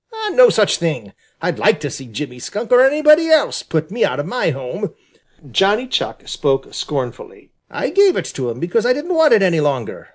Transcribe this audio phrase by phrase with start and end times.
[0.31, 1.13] "No such thing!
[1.43, 4.95] I'd like to see Jimmy Skunk or anybody else put me out of my home!"
[5.51, 7.51] Johnny Chuck spoke scornfully.
[7.69, 10.07] "I gave it to him because I didn't want it any longer.